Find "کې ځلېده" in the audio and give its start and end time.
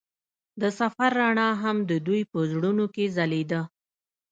2.93-3.61